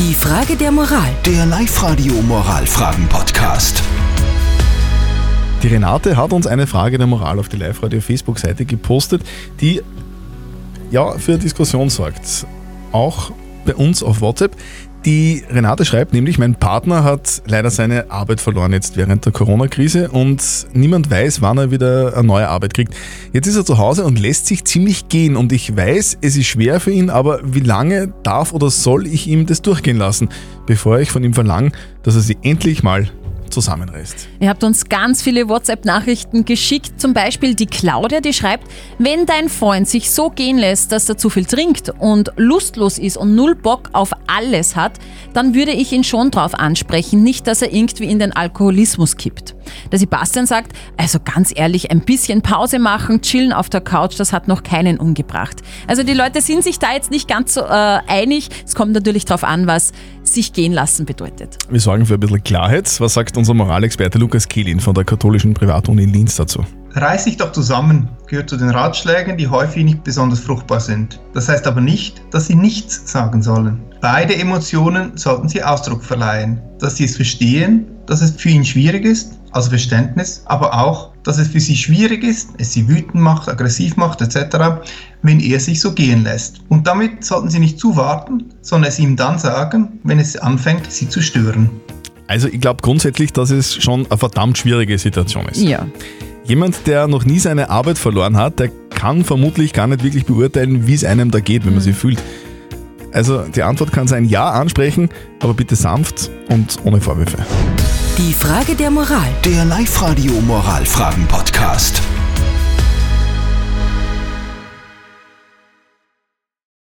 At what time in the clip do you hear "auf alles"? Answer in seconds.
43.92-44.76